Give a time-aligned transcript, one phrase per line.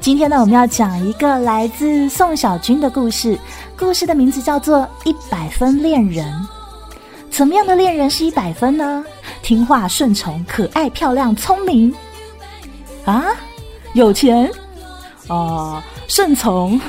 [0.00, 3.38] 今天呢，我们要讲一个来自宋小军的故事，
[3.76, 6.26] 故事的名字叫做《一百分恋人》。
[7.30, 9.04] 怎么样的恋人是一百分呢？
[9.42, 11.92] 听话、顺从、可爱、漂亮、聪明
[13.04, 13.26] 啊，
[13.92, 14.50] 有钱
[15.26, 16.80] 哦，顺从，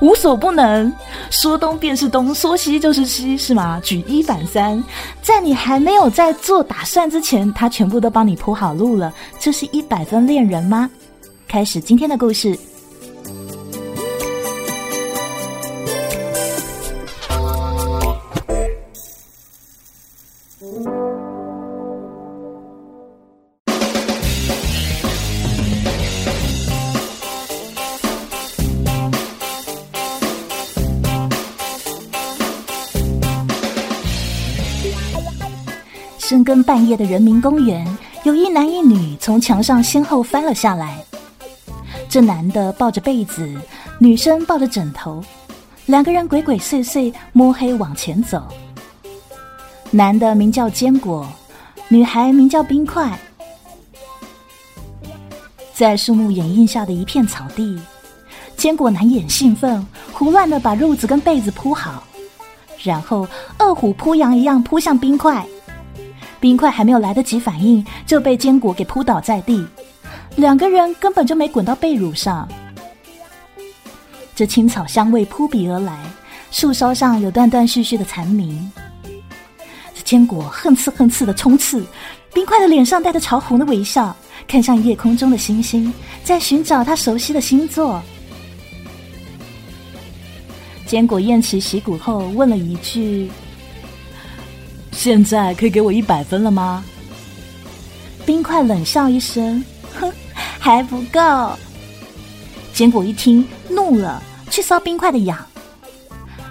[0.00, 0.92] 无所不能，
[1.30, 3.78] 说东便是东，说西就是西，是吗？
[3.84, 4.82] 举一反三，
[5.22, 10.90] 在你还没有在做打算之前，他全部都帮你铺好路了，这是一百分恋人吗？
[11.50, 12.56] 开始今天的故事。
[36.20, 37.84] 深更半夜的人民公园，
[38.22, 41.04] 有一男一女从墙上先后翻了下来。
[42.10, 43.56] 这男的抱着被子，
[44.00, 45.22] 女生抱着枕头，
[45.86, 48.48] 两个人鬼鬼祟祟摸黑往前走。
[49.92, 51.24] 男的名叫坚果，
[51.86, 53.16] 女孩名叫冰块。
[55.72, 57.80] 在树木掩映下的一片草地，
[58.56, 62.02] 坚果难掩兴奋，胡乱的把褥子跟被子铺好，
[62.82, 63.24] 然后
[63.60, 65.46] 饿虎扑羊一样扑向冰块。
[66.40, 69.64] 冰块还没有来得及反应，就被坚果给扑倒在地。
[70.36, 72.48] 两个人根本就没滚到被褥上，
[74.34, 75.98] 这青草香味扑鼻而来，
[76.50, 78.70] 树梢上有断断续续的蝉鸣。
[79.94, 81.84] 这坚果恨刺恨刺的冲刺，
[82.32, 84.16] 冰块的脸上带着潮红的微笑，
[84.48, 85.92] 看向夜空中的星星，
[86.24, 88.00] 在寻找他熟悉的星座。
[90.86, 93.30] 坚果偃旗息鼓后问了一句
[94.90, 96.82] ：“现在可以给我一百分了吗？”
[98.24, 99.62] 冰块冷笑一声。
[99.92, 100.10] 哼，
[100.60, 101.20] 还不够。
[102.72, 105.36] 坚果一听怒了，去搔冰块的痒。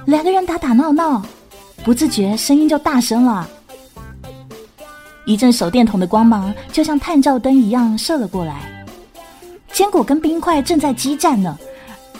[0.05, 1.23] 两个人打打闹闹，
[1.83, 3.47] 不自觉声音就大声了。
[5.25, 8.83] 一阵手电筒的光芒就像探照灯一样射了过来。
[9.71, 11.57] 坚果跟冰块正在激战呢，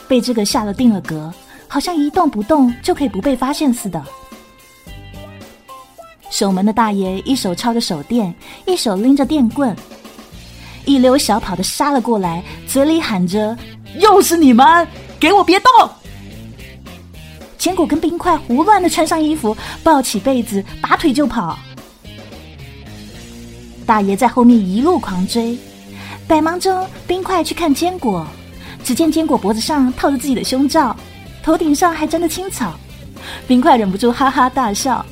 [0.06, 1.32] 被这个下了定了格，
[1.66, 4.02] 好像一动不动就可以不被发现似的。
[6.30, 8.32] 守门的大爷一手抄着手电，
[8.64, 9.76] 一手拎着电棍。
[10.84, 13.56] 一溜小跑的杀了过来，嘴里喊着
[13.98, 14.86] ：“又是你们，
[15.18, 15.68] 给我别动！”
[17.58, 21.58] 坚果跟冰块胡乱的穿上衣服，抱起被子，拔腿就跑。
[23.84, 25.58] 大爷在后面一路狂追，
[26.26, 28.26] 百忙中，冰块去看坚果，
[28.82, 30.96] 只见坚果脖子上套着自己的胸罩，
[31.42, 32.72] 头顶上还沾着青草，
[33.46, 35.04] 冰块忍不住哈哈大笑。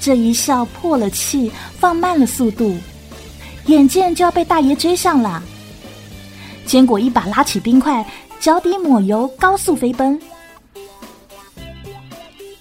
[0.00, 1.50] 这一笑破了气，
[1.80, 2.76] 放慢了速度。
[3.66, 5.42] 眼见就要被大爷追上了，
[6.64, 8.04] 坚果一把拉起冰块，
[8.38, 10.18] 脚底抹油，高速飞奔。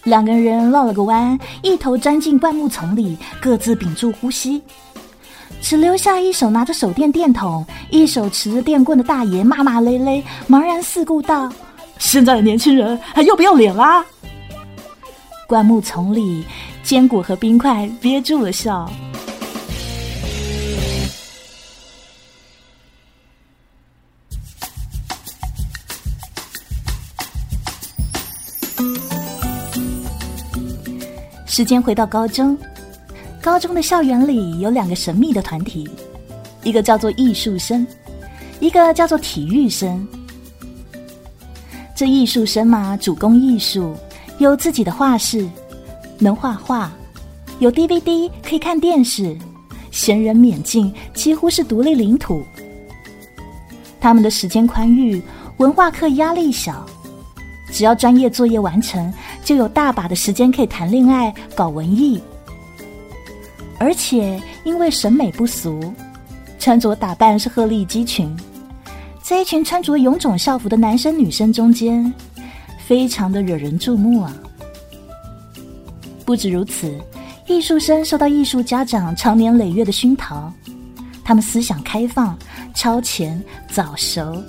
[0.03, 4.61] 两个人绕了个弯，一头钻进灌木丛里，各自屏住呼吸，
[5.61, 11.51] 只留下一手拿着手电电筒，一手持着电棍的大爷骂骂咧咧，茫然四顾道
[11.99, 14.03] ：“现在的年轻人还要不要脸啊？”
[15.47, 16.43] 灌木丛里，
[16.83, 18.91] 坚果和冰块憋住了笑。
[31.55, 32.57] 时间回到高中，
[33.41, 35.89] 高中的校园里有两个神秘的团体，
[36.63, 37.87] 一个叫做艺术生，
[38.59, 40.05] 一个叫做体育生。
[41.95, 43.95] 这艺术生嘛，主攻艺术，
[44.37, 45.47] 有自己的画室，
[46.19, 46.91] 能画画，
[47.59, 49.33] 有 DVD 可以看电视，
[49.91, 52.43] 闲人免进，几乎是独立领土。
[54.01, 55.23] 他们的时间宽裕，
[55.55, 56.85] 文化课压力小。
[57.71, 59.13] 只要专业作业完成，
[59.45, 62.19] 就有大把的时间可以谈恋爱、搞文艺。
[63.77, 65.93] 而且因为审美不俗，
[66.57, 68.35] 穿着打扮是鹤立鸡群，
[69.21, 72.11] 在一群穿着臃肿校服的男生女生中间，
[72.85, 74.35] 非常的惹人注目啊！
[76.25, 76.99] 不止如此，
[77.45, 80.51] 艺术生受到艺术家长长年累月的熏陶，
[81.23, 82.35] 他们思想开放、
[82.73, 83.39] 超前、
[83.69, 84.41] 早熟。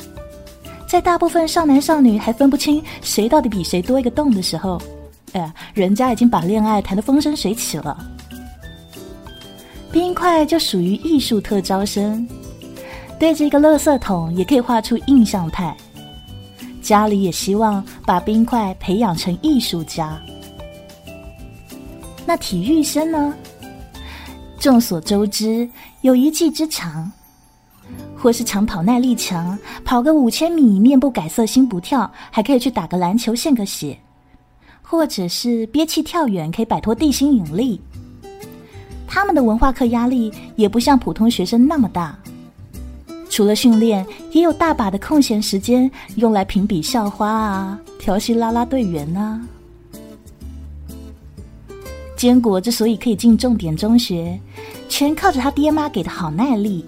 [0.87, 4.81] 在大部分少男少女还分不清谁到底比谁多一个洞的时候，
[5.33, 7.99] 哎，人家已经把恋爱谈得风生水起了。
[9.91, 12.27] 冰块就属于艺术特招生，
[13.19, 15.77] 对着一个垃圾桶也可以画出印象派。
[16.81, 20.17] 家里也希望把冰块培养成艺术家。
[22.25, 23.35] 那体育生呢？
[24.61, 25.69] 众所周知，
[26.03, 27.11] 有一技之长，
[28.17, 33.97] 或是长跑耐力强，跑个五千米面不改色心不跳，还可以去打个篮球献个血；
[34.83, 37.81] 或者是憋气跳远，可以摆脱地心引力。
[39.07, 42.19] 他们的文化课压力也不像普通学生那么大，
[43.31, 49.41] 除了训练，也有大把的空闲时间用来评比校花啊，调戏啦啦队员呐。
[52.17, 54.41] 坚果之所以可以进重点中学，
[54.89, 56.85] 全靠着他爹妈给的好耐力。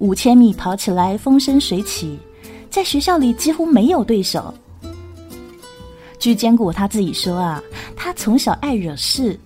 [0.00, 2.18] 五千米跑起来风生水起，
[2.70, 4.52] 在学校里几乎没有对手。
[6.18, 7.62] 据坚果他自己说啊，
[7.94, 9.38] 他从小爱惹事，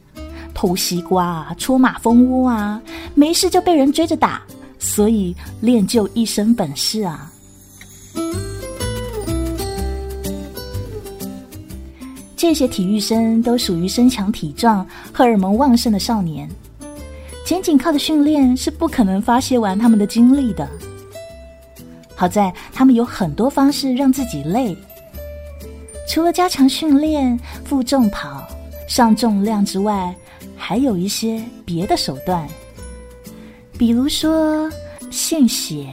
[0.54, 2.80] 偷西瓜啊，戳马蜂窝啊，
[3.14, 4.42] 没事就被人追着打，
[4.78, 7.32] 所以练就一身本事啊。
[12.36, 16.48] 这些体育生都属于身强体壮、荷尔蒙旺盛的少年，
[17.44, 20.66] 仅仅靠的训练是不可能发泄完他们的精力的。
[22.14, 24.74] 好在他们有很多方式让自己累，
[26.08, 28.46] 除了加强训练、负重跑、
[28.88, 30.14] 上重量之外，
[30.56, 32.48] 还有一些别的手段，
[33.76, 34.70] 比如说
[35.10, 35.92] 献血，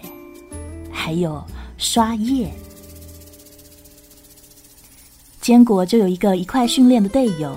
[0.89, 1.43] 还有
[1.77, 2.49] 刷液。
[5.41, 7.53] 坚果就有一个一块训练的队友，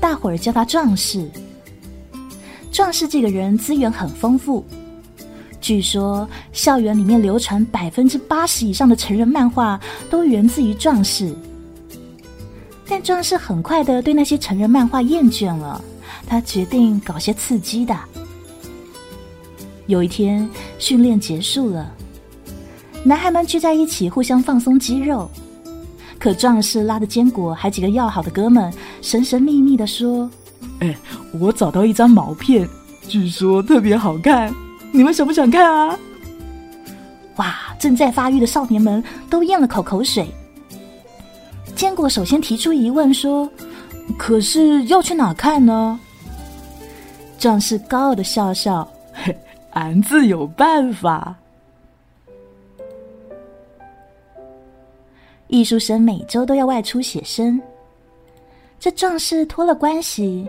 [0.00, 1.30] 大伙儿叫他壮士。
[2.72, 4.64] 壮士这个人资源很丰富，
[5.60, 9.78] 据说校园里面流传百分之八十以上的成人漫画
[10.08, 11.34] 都源自于壮士。
[12.88, 15.84] 但壮士很快的对那些成人漫画厌倦了，
[16.26, 17.94] 他决定搞些刺激的。
[19.86, 20.48] 有一天
[20.78, 21.94] 训练结束了，
[23.04, 25.30] 男孩们聚在一起互相放松肌肉。
[26.18, 28.72] 可壮士拉的坚果，还几个要好的哥们，
[29.02, 30.30] 神神秘秘的说
[30.80, 30.96] ：“哎，
[31.38, 32.68] 我找到一张毛片，
[33.08, 34.54] 据说特别好看，
[34.92, 35.98] 你们想不想看啊？”
[37.36, 37.56] 哇！
[37.78, 40.28] 正在发育的少年们都咽了口口水。
[41.74, 43.50] 坚果首先提出疑问说
[44.16, 45.98] ：“可是要去哪看呢？”
[47.40, 48.88] 壮士高傲的笑笑
[49.74, 51.34] ：“俺自有办法。”
[55.48, 57.60] 艺术生每周都要外出写生，
[58.82, 60.44] 这壮士托了关系，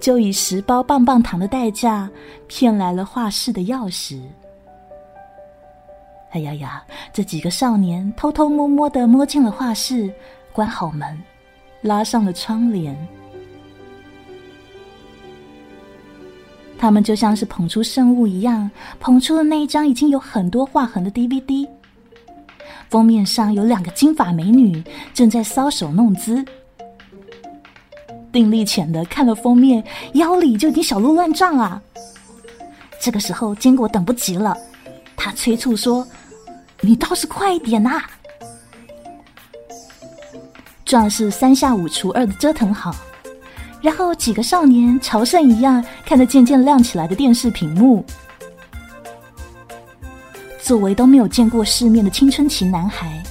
[0.00, 2.10] 就以十包棒棒糖的代价
[2.48, 4.20] 骗来了画室的钥匙。
[6.32, 6.84] 哎呀呀！
[7.12, 10.12] 这几个少年偷偷摸摸的摸进了画室，
[10.52, 11.16] 关好门，
[11.80, 12.92] 拉上了窗帘。
[16.76, 18.68] 他们就像是捧出圣物一样，
[18.98, 21.64] 捧出了那一张已经有很多划痕的 DVD。
[22.90, 24.82] 封面上有两个金发美女
[25.14, 26.44] 正在搔首弄姿，
[28.32, 29.82] 定力浅的看了封面，
[30.14, 31.80] 腰里就已经小鹿乱撞啊。
[33.00, 34.56] 这个时候，坚果等不及了，
[35.16, 36.06] 他催促说
[36.80, 38.02] ：“你倒是快一点呐！”
[40.84, 42.94] 壮士三下五除二的折腾好，
[43.82, 48.04] 然后几个少年朝圣一样看着渐渐亮起来的电视屏幕。
[50.62, 53.22] 作为都没有见过世面的青春期男孩，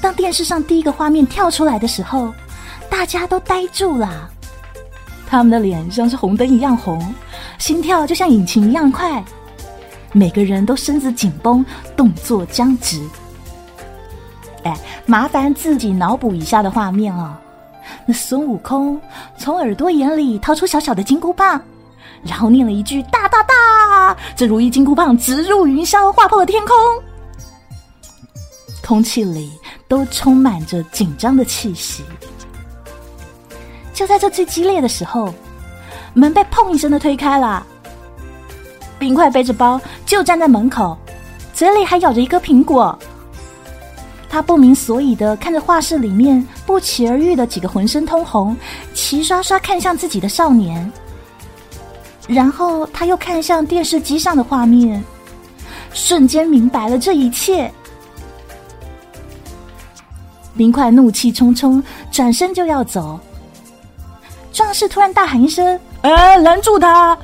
[0.00, 2.32] 当电视上第一个画面跳出来的时候，
[2.90, 4.30] 大家都呆住了。
[5.26, 7.14] 他们的脸像是红灯一样红，
[7.58, 9.22] 心跳就像引擎一样快，
[10.12, 11.64] 每个人都身子紧绷，
[11.96, 13.00] 动作僵直。
[14.64, 14.76] 哎，
[15.06, 17.36] 麻烦自己脑补一下的画面哦。
[18.06, 19.00] 那孙悟空
[19.36, 21.60] 从耳朵眼里掏出小小的金箍棒。
[22.24, 26.74] 然后念了一句“大大大”，这如意金箍棒直入云霄，划破了天空。
[28.84, 29.52] 空气里
[29.86, 32.02] 都充满着紧张的气息。
[33.98, 35.34] 就在这最激烈的时候，
[36.14, 37.66] 门被砰一声的推开了。
[38.96, 40.96] 冰块背着包就站在门口，
[41.52, 42.96] 嘴里还咬着一个苹果。
[44.28, 48.56] 他不明所以的看着画室里面不期而遇的几个浑身通红、
[48.94, 50.92] 齐刷刷看向自己的少年。
[52.28, 55.02] 然后他又看向电视机上的画面，
[55.92, 57.68] 瞬间明白了这一切。
[60.56, 63.18] 冰块怒气冲冲，转身就要走。
[64.58, 67.16] 壮士突然大喊一声：“哎，拦住他！”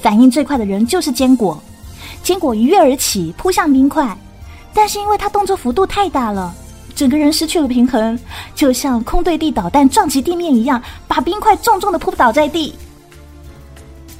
[0.00, 1.60] 反应最快的人就是坚果。
[2.22, 4.16] 坚果一跃而起，扑向冰块，
[4.72, 6.54] 但是因为他动作幅度太大了，
[6.94, 8.16] 整个人失去了平衡，
[8.54, 12.76] 就像空对地导弹撞击地面一样，把冰块重重的扑倒在地。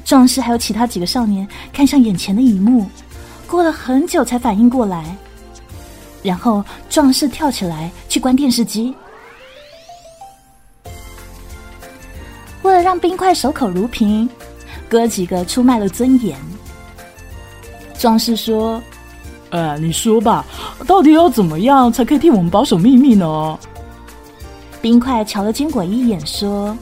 [0.04, 2.88] 壮士还有其他几个少年看向眼前的一幕，
[3.46, 5.16] 过了很久才反应过来。
[6.24, 8.92] 然后壮士跳起来去关电视机。
[12.68, 14.28] 为了让冰块守口如瓶，
[14.90, 16.38] 哥几个出卖了尊严。
[17.98, 18.80] 壮士说
[19.48, 20.44] ：“呃，你说吧，
[20.86, 23.58] 到底要怎么样才可以替我们保守秘密呢？”
[24.82, 26.76] 冰块瞧了坚果一眼，说：“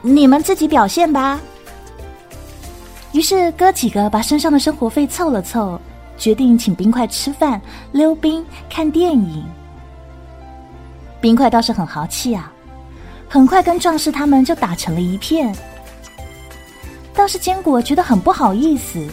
[0.00, 1.38] 你们自己表现吧。”
[3.12, 5.78] 于是哥几个把身上的生活费凑了凑，
[6.16, 7.60] 决定请冰块吃饭、
[7.92, 9.44] 溜冰、看电影。
[11.20, 12.50] 冰块倒是很豪气啊，
[13.32, 15.54] 很快跟壮士他们就打成了一片。
[17.14, 19.06] 倒是坚果觉得很不好意思，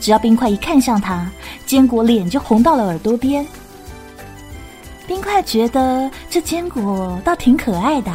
[0.00, 1.30] 只要冰块一看向他，
[1.66, 3.46] 坚果脸就红到了耳朵边。
[5.06, 8.12] 冰块觉得这坚果倒挺可爱的。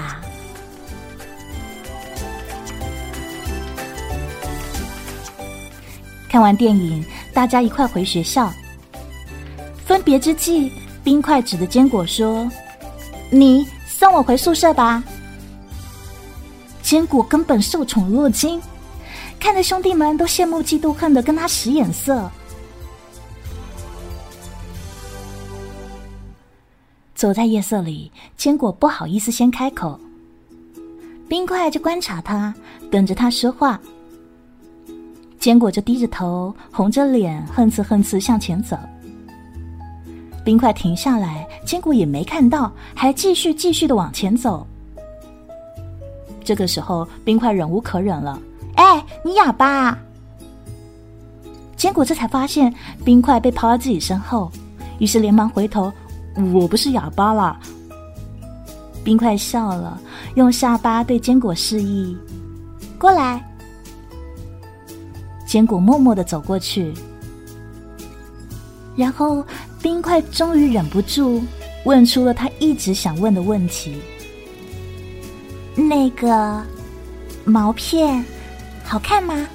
[6.27, 8.51] 看完电影，大家一块回学校。
[9.85, 10.69] 分别之际，
[11.01, 12.49] 冰块指着坚果说
[13.31, 13.65] ：“你
[14.01, 15.03] 送我回宿舍吧。”
[16.81, 18.59] 坚果根本受宠若惊，
[19.39, 22.27] 看着兄弟们都羡慕嫉妒恨的跟他使眼色。
[27.13, 29.99] 走在夜色里，坚果不好意思先开口，
[31.29, 32.51] 冰块就观察他，
[32.89, 33.79] 等着他说话。
[35.39, 38.75] 坚果就低着头，红着脸，哼哧哼哧向前走。
[40.43, 44.65] 冰块停下来，坚果也没看到，还继续继续的往前走。
[46.43, 48.39] 这个时候，冰块忍无可忍了
[48.75, 49.97] ：“哎，你哑巴！”
[51.77, 52.73] 坚果这才发现
[53.05, 54.51] 冰块被抛在自己身后，
[54.99, 55.91] 于是连忙回头。
[56.53, 57.59] 我不是哑巴啦。
[59.03, 59.99] 冰块笑了，
[60.35, 62.15] 用下巴对坚果示意
[62.97, 63.43] ：“过来。”
[65.45, 66.93] 坚果默默的走过去，
[68.95, 69.45] 然后
[69.81, 71.41] 冰块终于忍不住
[71.85, 73.95] 问出了他一直想问的问题
[75.73, 76.61] ：“那个
[77.43, 78.23] 毛片
[78.83, 79.47] 好看吗？”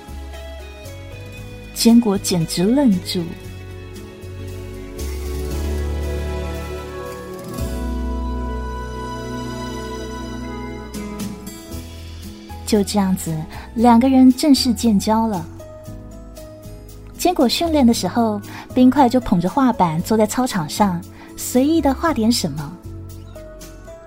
[1.75, 3.23] 坚果简直愣住。
[12.67, 13.33] 就这样子，
[13.77, 15.47] 两个人正式建交了。
[17.27, 18.41] 坚果训练的时候，
[18.73, 21.03] 冰块就捧着画板坐在操场上，
[21.37, 22.73] 随意的画点什么。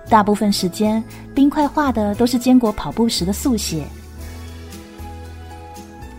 [0.08, 3.84] 大部分时间，冰块画的都是坚果跑步时的速写。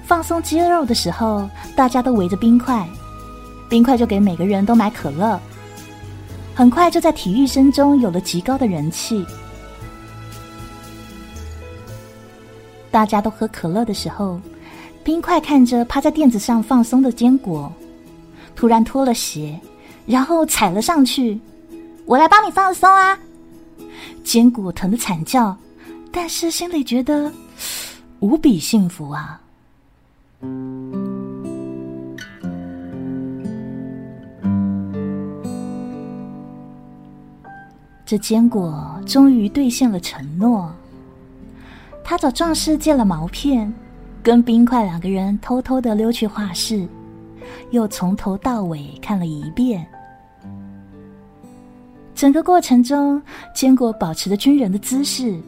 [0.06, 2.88] 放松肌肉的时候，大家都围着冰块，
[3.68, 5.40] 冰块就给每个人都买可乐。
[6.54, 9.26] 很快就在体育生中有了极高的人气。
[12.92, 14.40] 大家都喝可乐的时候，
[15.04, 17.72] 冰块看着趴在垫子上放松的坚果，
[18.56, 19.60] 突然脱了鞋，
[20.06, 21.40] 然后踩了上去。
[22.06, 23.18] 我来帮你放松啊！
[24.24, 25.56] 坚果疼得惨叫，
[26.12, 27.32] 但是心里觉得
[28.20, 29.42] 无比幸福啊。
[38.06, 40.72] 这坚果终于兑现了承诺。
[42.04, 43.74] 他找壮士借了毛片，
[44.24, 46.88] 跟冰块两个人偷偷的溜去画室，
[47.72, 49.86] 又从头到尾看了一遍。
[52.14, 53.20] 整个过程中，
[53.56, 55.40] 坚果保持着军人的姿势，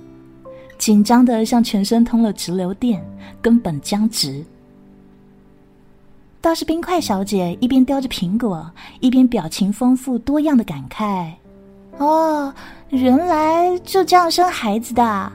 [0.80, 3.06] 紧张的像全身通了直流电，
[3.42, 4.44] 根本僵直。
[6.42, 11.32] 倒是冰块小姐一边叼着苹果，一边表情丰富多样的感慨
[12.00, 12.52] ：“哦，
[12.90, 15.32] 原来就这样生孩子的。”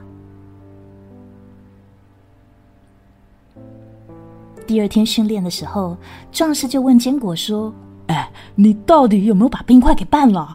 [4.68, 5.96] 第二天训练的时候，
[6.30, 7.72] 壮士就问坚果说
[8.08, 10.54] ：“哎，你到底有没有把冰块给拌了？”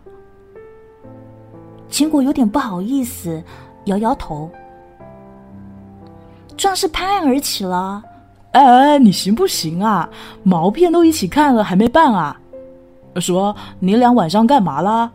[1.89, 3.43] 坚果有点不好意思，
[3.85, 4.47] 摇摇头。
[6.55, 8.03] 壮士拍案而起了
[8.53, 10.07] ：“哎哎，你行不行啊？
[10.43, 12.39] 毛片都一起看了，还没办啊？
[13.15, 15.11] 说你俩晚上干嘛啦？”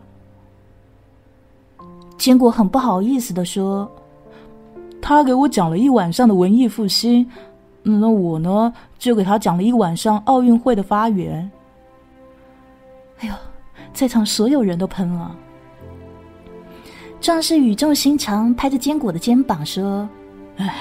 [2.18, 3.88] 坚果很不好意思的说
[5.00, 7.24] ：“他给我讲了一晚上的文艺复兴。”
[7.90, 11.50] 那我呢，就给他讲了一晚上奥运会的发源。
[13.20, 13.34] 哎呦，
[13.92, 15.34] 在场所有人都喷了。
[17.20, 20.08] 壮士语重心长拍着坚果的肩膀说
[20.58, 20.72] ：“哎，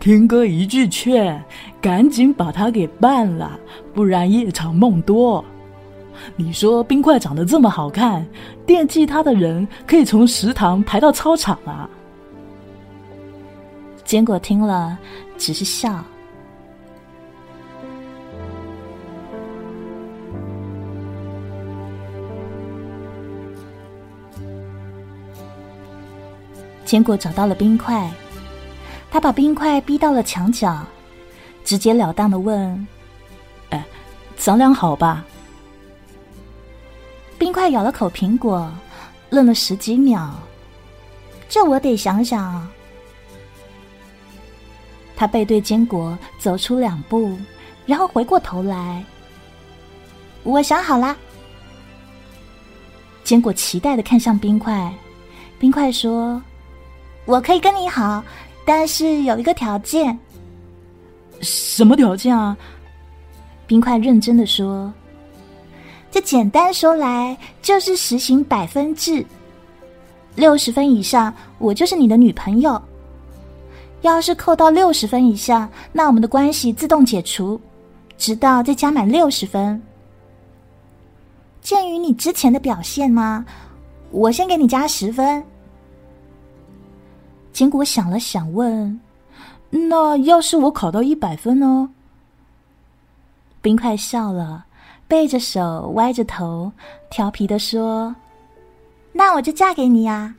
[0.00, 1.40] 听哥一句劝，
[1.80, 3.58] 赶紧把他给办了，
[3.94, 5.44] 不然夜长梦多。
[6.36, 8.26] 你说冰块长得这么好看，
[8.66, 11.88] 惦记他的人可以从食堂排到操场啊。”
[14.04, 14.98] 坚果听了，
[15.38, 16.04] 只是笑。
[26.90, 28.10] 坚果找到了冰块，
[29.12, 30.84] 他把冰块逼到了墙角，
[31.62, 32.88] 直截了当的问
[33.70, 33.86] ：“哎，
[34.36, 35.24] 商量好吧。
[37.38, 38.68] 冰块咬了口苹果，
[39.28, 40.34] 愣了十几秒，
[41.48, 42.68] 这我得想想。
[45.14, 47.38] 他背对坚果走出两步，
[47.86, 49.04] 然后回过头来。
[50.42, 51.16] 我想好了。
[53.22, 54.92] 坚果期待的看向冰块，
[55.56, 56.42] 冰块说
[57.30, 58.24] ：“我可以跟你好，
[58.64, 60.18] 但是有一个条件。”
[61.40, 62.56] 什么条件啊？
[63.68, 64.92] 冰块认真的说
[66.10, 69.24] ：“这简单说来就是实行百分制，
[70.34, 72.82] 六十分以上我就是你的女朋友。
[74.00, 77.60] 要是扣到六十分以下，那我们的关系自动解除，
[78.18, 79.80] 直到再加满六十分。
[81.62, 83.46] 鉴于你之前的表现吗？
[84.10, 85.40] 我先给你加十分。”
[87.52, 89.00] 结果想了想，问。
[89.70, 91.90] 那要是我考到一百分呢？
[93.62, 94.64] 冰块笑了，
[95.06, 96.72] 背着手，歪着头，
[97.10, 98.16] 调皮的说
[99.12, 100.34] ：“那我就嫁给你呀。”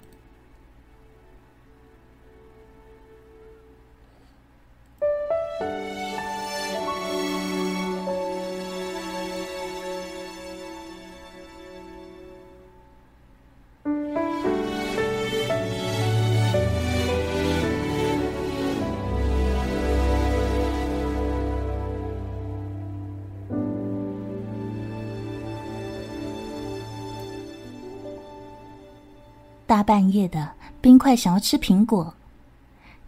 [29.71, 30.51] 大半夜的，
[30.81, 32.13] 冰块想要吃苹果，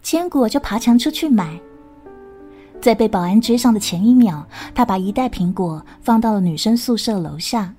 [0.00, 1.60] 坚果就爬墙出去买。
[2.80, 4.42] 在被保安追上的前一秒，
[4.74, 7.74] 他把一袋苹果放到了女生宿舍楼下。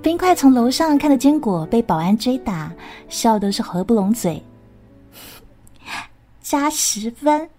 [0.00, 2.72] 冰块从楼上看着坚果被保安追打，
[3.08, 4.40] 笑的是合不拢嘴。
[6.40, 7.50] 加十分。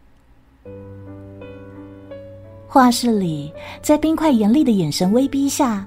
[2.70, 5.86] 画室里，在冰块严厉的眼神威逼下。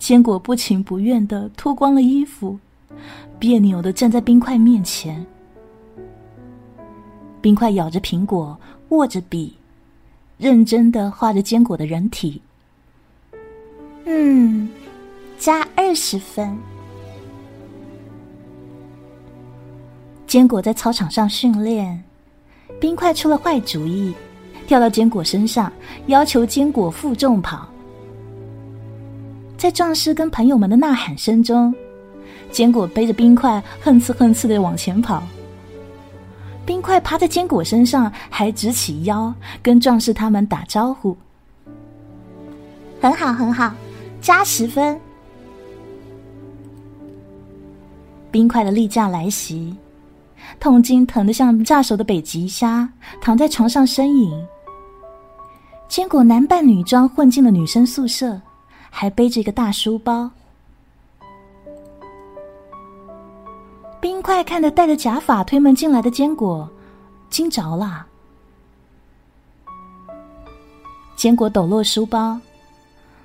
[0.00, 2.58] 坚果不情不愿的脱光了衣服，
[3.38, 5.24] 别扭的站在冰块面前。
[7.42, 8.58] 冰块咬着苹果，
[8.88, 9.54] 握着笔，
[10.38, 12.40] 认真的画着坚果的人体。
[14.06, 14.70] 嗯，
[15.38, 16.56] 加二十分。
[20.26, 22.02] 坚果在操场上训练，
[22.80, 24.14] 冰块出了坏主意，
[24.66, 25.70] 跳到坚果身上，
[26.06, 27.68] 要求坚果负重跑。
[29.60, 31.74] 在壮士跟朋友们的呐喊声中，
[32.50, 35.22] 坚果背着冰块哼哧哼哧的往前跑。
[36.64, 41.14] 冰块趴在坚果身上，还直起腰跟壮士他们打招呼。
[43.02, 43.70] 很好，很好，
[44.22, 44.98] 加十分。
[48.30, 49.76] 冰块的例假来袭，
[50.58, 54.32] 痛经疼得像炸熟的北极虾，躺在床上呻吟。
[55.86, 58.40] 坚果男扮女装混进了女生宿舍。
[58.90, 60.30] 还背着一个大书包，
[64.00, 66.68] 冰块看着戴着假发推门进来的坚果，
[67.30, 68.06] 惊着了。
[71.16, 72.38] 坚果抖落书包，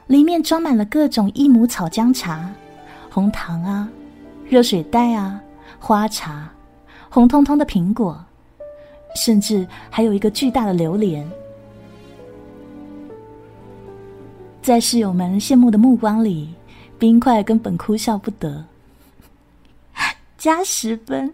[0.08, 2.49] 里面装满了各种益母草姜茶、
[3.10, 3.89] 红糖啊、
[4.47, 5.41] 热水袋啊、
[5.80, 6.49] 花茶、
[7.10, 8.17] 红彤彤的苹果，
[9.15, 11.30] 甚至还有一个巨大的榴莲。
[14.65, 16.49] 在室友们羡慕的目光里，
[16.97, 18.65] 冰块根本哭笑不得。
[20.39, 21.32] 加十分。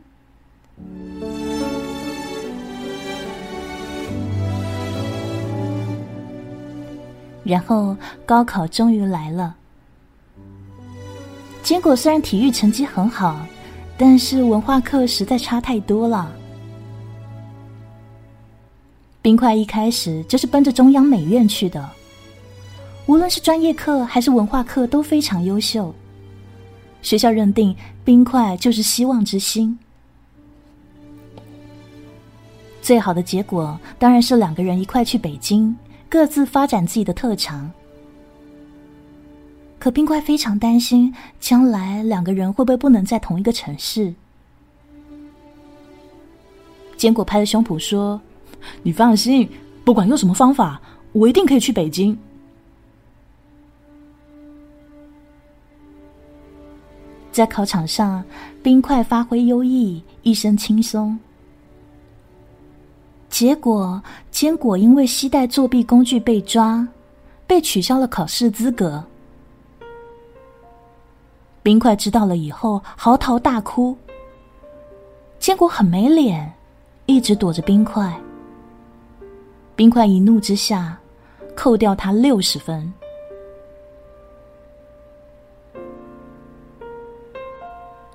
[7.45, 9.55] 然后高考终于来了。
[11.63, 13.47] 结果虽然体育成绩很好，
[13.97, 16.29] 但是文化课实在差太多了。
[19.21, 21.89] 冰块一开始就是奔着中央美院去的。
[23.11, 25.93] 无论是专业课还是文化课都非常优秀，
[27.01, 29.77] 学校认定冰块就是希望之星。
[32.81, 35.75] 最好的结果当然是两个人一块去北京，
[36.07, 37.69] 各自发展自己的特长。
[39.77, 44.13] 可冰块非常担心，将来两个人会不会不能在同一个城市？
[46.95, 48.21] 坚果拍着胸脯说
[48.83, 49.49] ：“你放心，
[49.83, 52.17] 不管用什么方法，我一定可以去北京。”
[57.31, 58.23] 在考场上，
[58.61, 61.17] 冰块发挥优异，一身轻松。
[63.29, 66.85] 结果，坚果因为携带作弊工具被抓，
[67.47, 69.01] 被取消了考试资格。
[71.63, 73.95] 冰块知道了以后，嚎啕大哭。
[75.39, 76.51] 坚果很没脸，
[77.05, 78.13] 一直躲着冰块。
[79.75, 80.97] 冰块一怒之下，
[81.55, 82.91] 扣掉他六十分。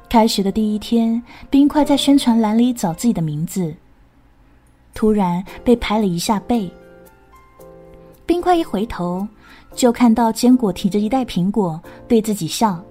[0.09, 3.75] 开学的第一天，冰块在宣传栏里找自己的名字，
[4.95, 6.71] 突然被拍了一下背。
[8.25, 9.27] 冰块一回头，
[9.75, 12.83] 就看到坚果提着一袋苹果对自己笑。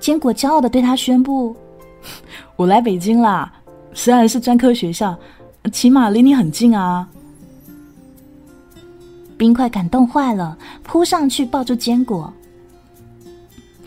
[0.00, 1.54] 坚果骄傲的对他宣布
[2.56, 3.52] ：“我来北京啦，
[3.94, 5.16] 虽然是专科学校，
[5.72, 7.08] 起码离你很近啊。”
[9.38, 12.32] 冰块感动坏了，扑上去抱住坚果。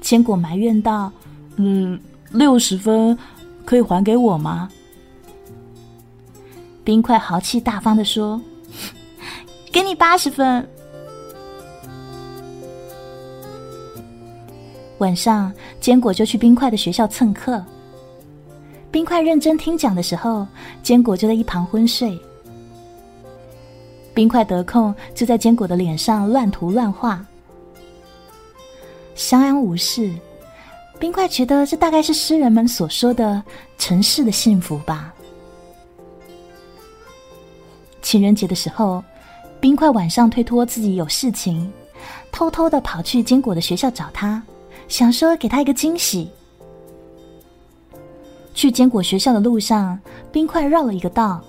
[0.05, 1.11] 坚果埋怨道
[1.57, 3.17] ：“嗯，六十分
[3.65, 4.69] 可以还给我吗？”
[6.85, 8.39] 冰块豪气大方的说
[9.73, 10.63] ：“给你八十分。”
[14.99, 17.65] 晚上，坚果就去冰块的学校蹭课。
[18.91, 20.45] 冰块认真听讲的时候，
[20.83, 22.15] 坚果就在一旁昏睡。
[24.13, 27.25] 冰块得空就在坚果的脸上乱涂乱画。
[29.15, 30.13] 相安无事，
[30.99, 33.41] 冰块觉得这大概是诗人们所说的
[33.77, 35.13] 城市的幸福吧。
[38.01, 39.03] 情人节的时候，
[39.59, 41.71] 冰块晚上推脱自己有事情，
[42.31, 44.43] 偷偷的跑去坚果的学校找他，
[44.89, 46.29] 想说给他一个惊喜。
[48.53, 49.99] 去坚果学校的路上，
[50.31, 51.41] 冰块绕了一个道，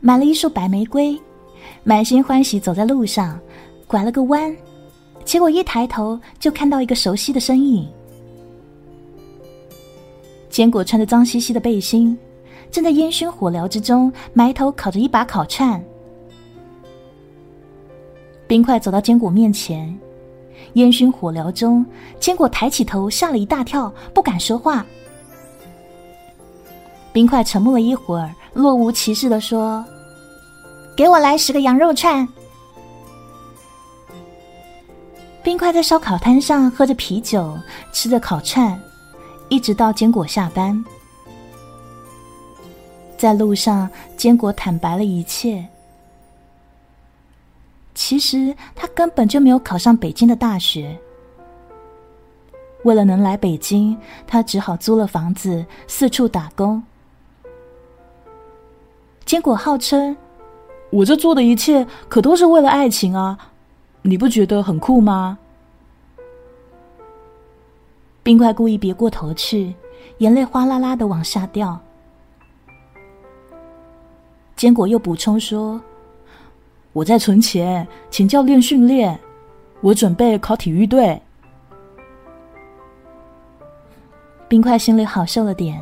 [0.00, 1.20] 买了一束白玫瑰，
[1.84, 3.40] 满心欢喜走在路上，
[3.86, 4.54] 拐了个弯。
[5.28, 7.86] 结果一抬头就看到一个熟悉的身影。
[10.48, 12.16] 坚果穿着脏兮兮的背心，
[12.70, 15.84] 正在烟熏火燎之中埋头烤着一把烤串。
[18.46, 19.94] 冰块走到坚果面前，
[20.72, 21.84] 烟熏火燎中，
[22.18, 24.86] 坚果抬起头，吓了一大跳，不敢说话。
[27.12, 29.84] 冰块沉默了一会儿，若无其事的说
[30.96, 32.26] ：“给我来十个羊肉串。”
[35.42, 37.56] 冰块在烧烤摊上喝着啤酒，
[37.92, 38.78] 吃着烤串，
[39.48, 40.84] 一直到坚果下班。
[43.16, 45.66] 在路上，坚果坦白了一切。
[47.94, 50.96] 其实他根本就没有考上北京的大学。
[52.84, 53.96] 为了能来北京，
[54.26, 56.82] 他只好租了房子，四处打工。
[59.24, 60.16] 坚果号称
[60.90, 63.36] ：“我这做的一切可都是为了爱情啊！”
[64.08, 65.36] 你不觉得很酷吗？
[68.22, 69.74] 冰块故意别过头去，
[70.16, 71.78] 眼泪哗啦啦的往下掉。
[74.56, 75.78] 坚果又补充说
[76.94, 79.20] ：“我在存钱，请教练训练，
[79.82, 81.20] 我准备考体育队。”
[84.48, 85.78] 冰块心里好受了点，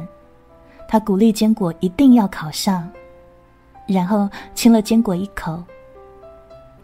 [0.88, 2.90] 他鼓励坚果一定要考上，
[3.86, 5.62] 然后亲了坚果一口，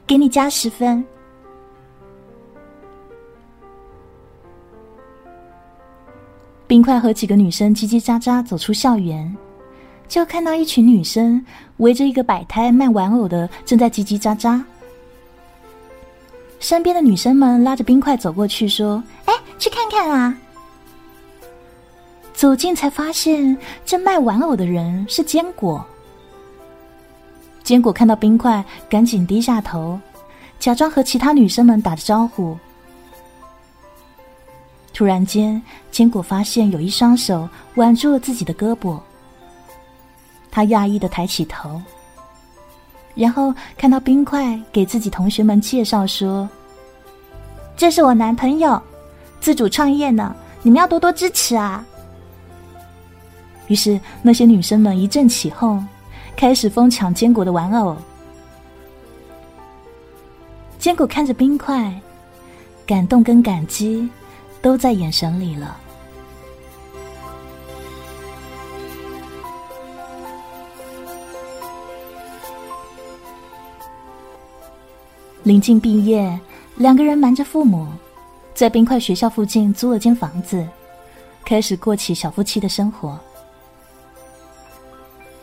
[0.07, 1.05] 给你加十分。
[6.73, 9.31] 冰块和几个女生叽叽喳喳走出校园，
[10.09, 11.45] 就看到一群女生
[11.77, 14.59] 围着一个摆摊卖玩偶的，正在叽叽喳喳。
[16.61, 20.35] 身边的女生们拉着冰块走过去，说：“哎，去看看啊！”
[22.33, 23.55] 走近才发现，
[23.85, 25.85] 这卖玩偶的人是坚果。
[27.63, 30.01] 坚果看到冰块，赶紧低下头，
[30.59, 32.57] 假装和其他女生们打着招呼。
[34.92, 39.00] 突然间，坚果发现有一双手挽住了自己的胳膊。
[40.50, 41.81] 他讶异的抬起头，
[43.14, 46.46] 然后看到冰块给自己同学们介绍说
[47.74, 48.81] ：“这是我男朋友，
[49.40, 51.85] 自主创业呢，你们要多多支持啊！”
[53.68, 55.83] 于是那些女生们一阵起哄，
[56.37, 57.96] 开始疯抢坚果的玩偶。
[60.78, 61.90] 坚果看着冰块，
[62.85, 64.07] 感动跟感激。
[64.62, 65.77] 都在眼神里了。
[75.42, 76.38] 临近毕业，
[76.77, 77.88] 两个人瞒着父母，
[78.55, 80.64] 在冰块学校附近租了间房子，
[81.44, 83.18] 开始过起小夫妻的生活。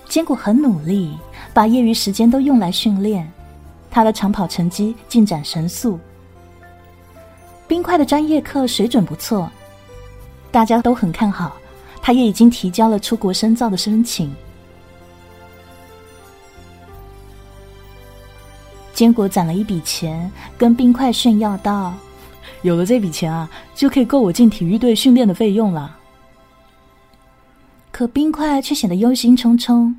[0.08, 1.18] 坚果很努力，
[1.54, 3.30] 把业余时间都用来训练，
[3.92, 6.00] 他的长跑成绩进展神速。
[7.70, 9.48] 冰块的专业课水准不错，
[10.52, 11.56] 大家都很看好，
[12.02, 14.34] 他也已经提交了出国深造的申请。
[18.92, 21.94] 坚果攒了一笔钱，跟冰块炫耀道
[22.64, 25.96] ：“有了这笔钱啊，就可以够我进体育队训练的费用了。”
[27.94, 29.94] 可冰块却显得忧心忡忡，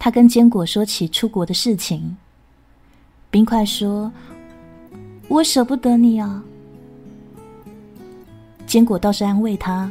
[0.00, 2.16] 他跟坚果说起出国的事情。
[3.30, 4.10] 冰块说
[5.28, 6.42] ：“我舍不得你啊。”
[8.74, 9.88] 坚果倒是安慰他：“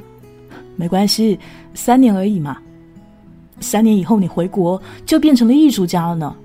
[0.76, 1.40] 没关系，
[1.74, 2.58] 三年而已嘛。
[3.62, 6.36] 三年以后你回国就变成了艺术家了呢。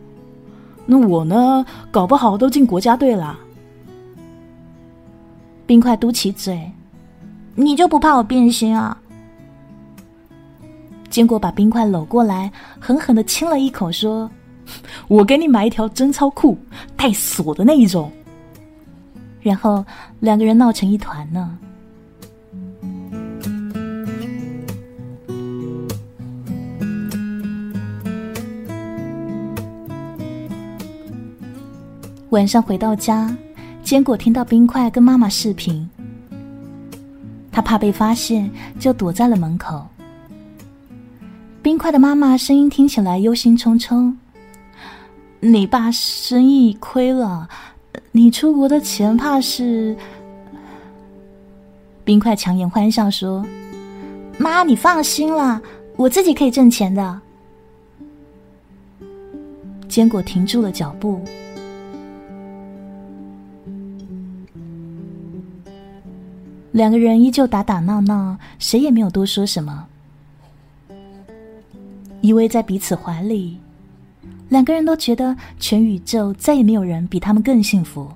[0.87, 3.37] 那我呢，搞不好都进国家队了。”
[5.66, 6.70] 冰块嘟起嘴
[7.59, 8.96] ：“你就不怕我变心啊？”
[11.11, 14.31] 坚果把冰块搂过来，狠狠的亲了一口，说
[15.11, 16.57] ：“我给你买一条贞操裤，
[16.96, 18.09] 带锁的那一种。”
[19.42, 19.85] 然后
[20.20, 21.59] 两个人闹成一团呢。
[32.30, 33.34] 晚上回到家，
[33.82, 35.88] 坚果听到冰块跟妈妈视频，
[37.50, 39.86] 他怕被发现，就躲在了门口。
[41.62, 44.12] 冰块的妈妈声音听起来忧心忡忡
[45.40, 47.48] ：“你爸生意亏了，
[48.12, 49.96] 你出国的钱怕是……”
[52.04, 53.42] 冰块强颜欢笑说
[54.38, 55.62] ：“妈，你放心了，
[55.96, 57.20] 我自己可以挣钱的。”
[59.88, 61.22] 坚果停住了脚步，
[66.72, 69.87] 两个人依旧打打闹闹，谁也没有多说什么。
[72.20, 73.59] 依偎在彼此怀里，
[74.48, 78.09] 两个人都觉得全宇宙再也没有人比他们更幸福。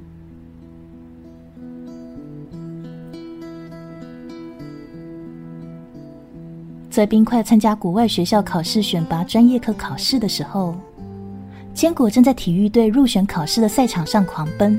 [6.91, 10.77] 在冰块参加国外学校考试选拔专业课考试的时候，
[11.73, 14.79] 坚果正在体育队入选考试的赛场上狂奔。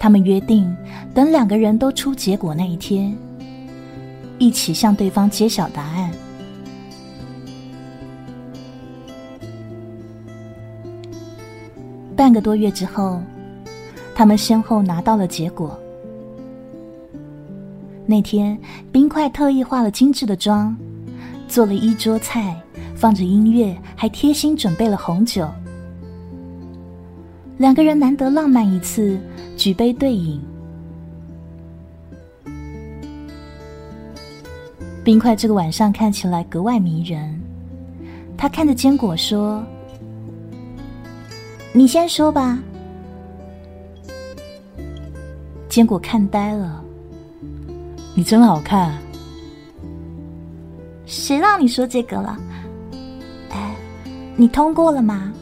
[0.00, 0.74] 他们约定，
[1.14, 3.16] 等两个人都出结果那一天，
[4.38, 6.10] 一起向对方揭晓答案。
[12.14, 13.20] 半个多月之后，
[14.14, 15.78] 他们先后拿到了结果。
[18.06, 18.58] 那天，
[18.90, 20.76] 冰块特意化了精致的妆，
[21.46, 22.60] 做了一桌菜，
[22.94, 25.48] 放着音乐，还贴心准备了红酒。
[27.56, 29.18] 两个人难得浪漫一次，
[29.56, 30.40] 举杯对饮。
[35.08, 37.40] 冰块这个晚上看起来格外迷人，
[38.36, 39.64] 他看着坚果说。
[41.72, 42.62] 你先说吧。
[45.66, 46.84] 坚果看呆了。
[48.14, 48.98] 你真好看。
[51.06, 52.38] 谁让你说这个了？
[53.48, 53.74] 哎，
[54.36, 55.32] 你通过了吗？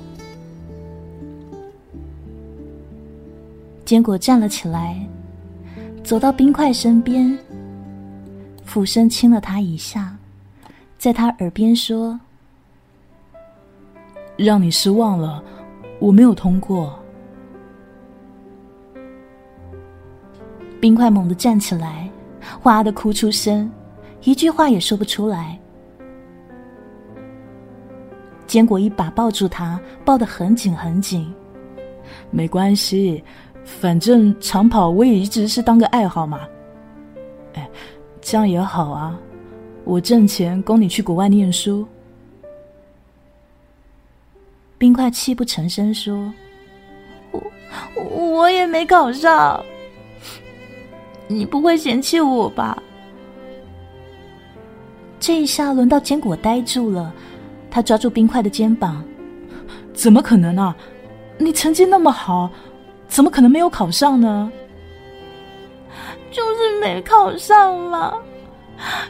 [3.85, 4.97] 坚果站了起来，
[6.05, 7.37] 走到冰块身边，
[8.67, 10.15] 俯身亲了他一下，
[10.99, 12.21] 在他耳边说
[14.37, 15.43] ：“让你失望了。”
[15.99, 16.99] 我没有通过。
[20.79, 22.11] 冰块猛地站起来，
[22.65, 23.73] 哇的哭出声，
[24.25, 25.59] 一句话也说不出来。
[28.47, 31.33] 坚果一把抱住他，抱得很紧很紧。
[32.31, 33.25] 没关系，
[33.65, 36.41] 反正长跑我也一直是当个爱好嘛。
[38.29, 39.17] 这样也好啊，
[39.85, 41.87] 我挣钱供你去国外念书。
[44.77, 46.35] 冰块泣不成声说
[47.31, 49.65] ：“我我也没考上，
[51.29, 52.83] 你不会嫌弃我吧？”
[55.21, 57.15] 这一下轮到坚果呆住了，
[57.71, 59.05] 他抓住冰块的肩膀
[59.95, 60.77] ：“怎么可能啊？
[61.39, 62.51] 你成绩那么好，
[63.07, 64.51] 怎么可能没有考上呢？”
[66.37, 68.15] 就是没考上嘛，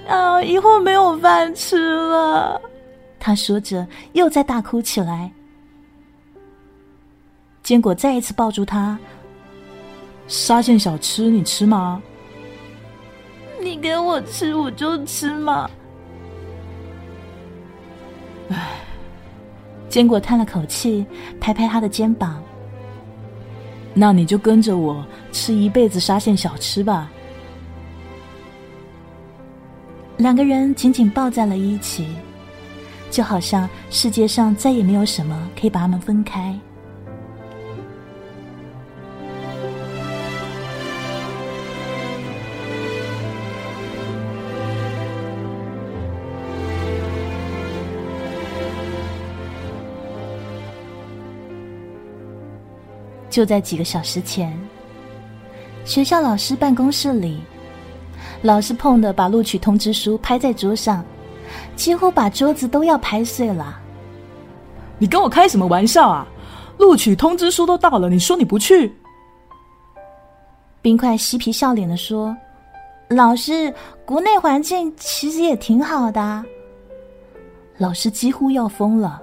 [0.06, 2.60] 啊，以后没有饭吃了。
[3.18, 5.28] 他说着，又在大哭起来。
[7.64, 8.96] 坚果再一次抱住他。
[10.28, 12.00] 沙县小吃你吃吗？
[13.60, 15.68] 你给我吃，我就吃嘛。
[18.50, 18.78] 唉，
[19.88, 21.04] 坚果叹了口气，
[21.40, 22.40] 拍拍他的肩膀。
[23.94, 27.10] 那你就跟着我吃一辈子沙县小吃吧。
[30.18, 32.06] 两个人紧紧抱在了一起，
[33.10, 36.58] 就好像世界上再也没有什么可以把他们分开。
[53.28, 54.58] 就在几个小时前，
[55.84, 57.42] 学校老师办公室里，
[58.42, 61.04] 老师碰的把录取通知书拍在桌上，
[61.74, 63.78] 几乎把桌子都要拍碎了。
[64.98, 66.26] 你跟我开什么玩笑啊？
[66.78, 68.94] 录取通知书都到了，你说你不去？
[70.82, 72.36] 冰块嬉皮笑脸的说
[73.08, 73.72] ：“老师，
[74.04, 76.44] 国内环境其实也挺好的。”
[77.78, 79.20] 老师几乎要疯了。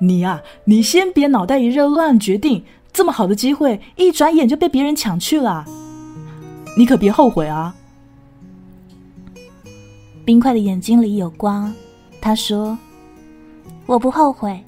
[0.00, 5.64] 你呀，你先别脑袋一热乱决定，这么好的机会，一转眼就被别人抢去了，
[6.76, 7.74] 你可别后悔啊！
[10.26, 11.72] 冰块的眼睛里有光，
[12.20, 12.76] 他说
[13.86, 14.60] ：“我不后悔。”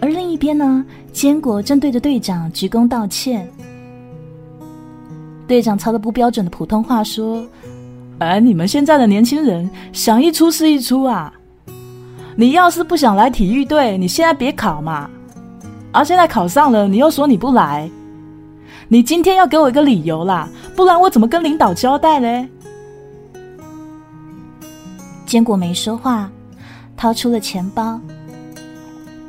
[0.00, 0.82] 而另一边呢，
[1.12, 3.46] 坚果正对着队长鞠躬道歉。
[5.46, 7.46] 队长操的不标准的普通话说
[8.20, 11.30] ：“哎，你们现在的年轻人想一出是一出啊！
[12.36, 15.10] 你要是不想来体育队，你现在别考嘛。
[15.92, 17.90] 而现在考上了，你又说你不来，
[18.88, 22.48] 你今天要给我一个理由啦，不然我怎么跟领导交代嘞？”
[25.26, 26.30] 坚果没说话，
[26.96, 27.98] 掏出了钱包。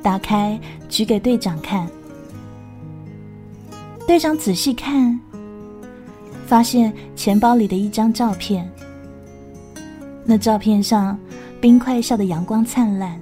[0.03, 1.87] 打开，举给队长看。
[4.05, 5.19] 队长仔细看，
[6.45, 8.69] 发现钱包里的一张照片。
[10.23, 11.17] 那照片上，
[11.59, 13.19] 冰块笑得阳光灿烂。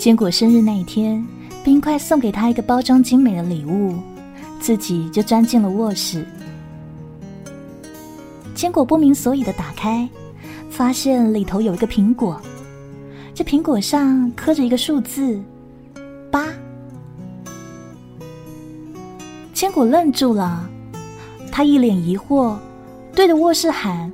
[0.00, 1.22] 坚果生日那一天，
[1.62, 3.94] 冰块送给他一个包装精美的礼物。
[4.58, 6.26] 自己就钻进了卧室，
[8.54, 10.08] 坚果不明所以的打开，
[10.70, 12.40] 发现里头有一个苹果，
[13.34, 15.38] 这苹果上刻着一个数字
[16.30, 16.46] 八。
[19.52, 20.66] 坚果愣住了，
[21.52, 22.56] 他一脸疑惑，
[23.14, 24.10] 对着卧室喊：“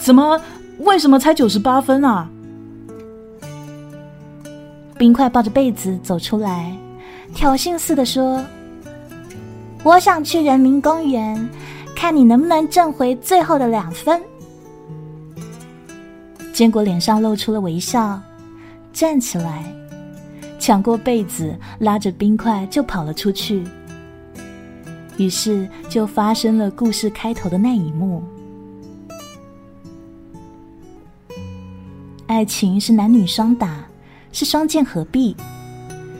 [0.00, 0.40] 怎么？
[0.78, 2.30] 为什么才九十八分啊？”
[4.98, 6.74] 冰块抱着被子走出来，
[7.34, 8.42] 挑衅似的说。
[9.82, 11.48] 我想去人民公园，
[11.94, 14.20] 看你能不能挣回最后的两分。
[16.52, 18.20] 坚果脸上露出了微笑，
[18.92, 19.62] 站起来，
[20.58, 23.62] 抢过被子，拉着冰块就跑了出去。
[25.18, 28.22] 于是就发生了故事开头的那一幕：
[32.26, 33.84] 爱情是男女双打，
[34.36, 35.34] 是双剑合璧，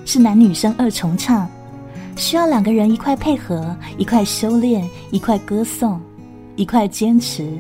[0.07, 1.47] 是男女生二重唱。
[2.17, 6.01] 需要两个人一块配合，一块修炼，一块歌颂，
[6.57, 7.59] 一块坚持，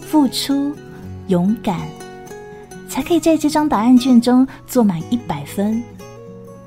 [0.00, 0.74] 付出，
[1.26, 1.80] 勇敢，
[2.88, 5.82] 才可以在这张答案卷中做满一百分，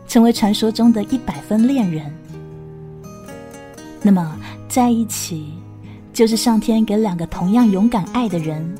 [0.07, 2.13] 成为传说中的一百分恋人。
[4.03, 4.37] 那么，
[4.69, 5.53] 在一起，
[6.13, 8.77] 就是上天给两个同样勇敢爱的人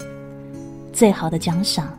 [0.94, 1.92] 最好的奖赏。